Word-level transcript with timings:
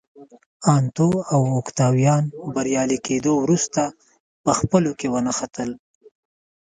انتو 0.75 1.09
او 1.33 1.41
اوکتاویان 1.57 2.23
بریالي 2.55 2.97
کېدو 3.07 3.31
وروسته 3.39 3.81
په 4.43 4.51
خپلو 4.59 4.91
کې 4.99 5.07
ونښتل 5.13 5.69